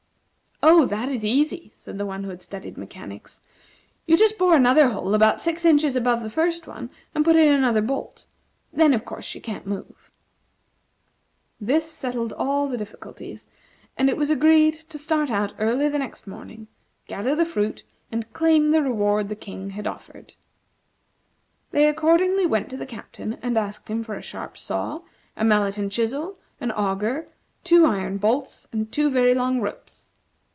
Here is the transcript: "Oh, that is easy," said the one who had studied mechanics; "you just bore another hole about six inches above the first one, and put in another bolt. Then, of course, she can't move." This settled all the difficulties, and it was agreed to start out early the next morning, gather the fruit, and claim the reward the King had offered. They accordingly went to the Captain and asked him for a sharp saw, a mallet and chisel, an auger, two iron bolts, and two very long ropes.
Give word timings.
"Oh, 0.63 0.85
that 0.85 1.09
is 1.09 1.25
easy," 1.25 1.71
said 1.73 1.97
the 1.97 2.05
one 2.05 2.23
who 2.23 2.29
had 2.29 2.43
studied 2.43 2.77
mechanics; 2.77 3.41
"you 4.05 4.15
just 4.15 4.37
bore 4.37 4.53
another 4.55 4.89
hole 4.89 5.15
about 5.15 5.41
six 5.41 5.65
inches 5.65 5.95
above 5.95 6.21
the 6.21 6.29
first 6.29 6.67
one, 6.67 6.91
and 7.15 7.25
put 7.25 7.35
in 7.35 7.51
another 7.51 7.81
bolt. 7.81 8.27
Then, 8.71 8.93
of 8.93 9.03
course, 9.03 9.25
she 9.25 9.39
can't 9.39 9.65
move." 9.65 10.11
This 11.59 11.89
settled 11.91 12.31
all 12.33 12.67
the 12.67 12.77
difficulties, 12.77 13.47
and 13.97 14.07
it 14.07 14.17
was 14.17 14.29
agreed 14.29 14.75
to 14.89 14.99
start 14.99 15.31
out 15.31 15.55
early 15.57 15.89
the 15.89 15.97
next 15.97 16.27
morning, 16.27 16.67
gather 17.07 17.33
the 17.33 17.43
fruit, 17.45 17.83
and 18.11 18.31
claim 18.31 18.69
the 18.69 18.83
reward 18.83 19.29
the 19.29 19.35
King 19.35 19.71
had 19.71 19.87
offered. 19.87 20.35
They 21.71 21.87
accordingly 21.89 22.45
went 22.45 22.69
to 22.69 22.77
the 22.77 22.85
Captain 22.85 23.39
and 23.41 23.57
asked 23.57 23.87
him 23.87 24.03
for 24.03 24.13
a 24.13 24.21
sharp 24.21 24.59
saw, 24.59 25.01
a 25.35 25.43
mallet 25.43 25.79
and 25.79 25.91
chisel, 25.91 26.37
an 26.59 26.71
auger, 26.71 27.29
two 27.63 27.87
iron 27.87 28.17
bolts, 28.17 28.67
and 28.71 28.91
two 28.91 29.09
very 29.09 29.33
long 29.33 29.59
ropes. 29.59 30.09